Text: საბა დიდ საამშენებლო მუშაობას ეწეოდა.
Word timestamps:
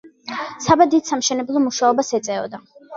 საბა 0.67 0.87
დიდ 0.95 1.07
საამშენებლო 1.11 1.65
მუშაობას 1.69 2.13
ეწეოდა. 2.23 2.67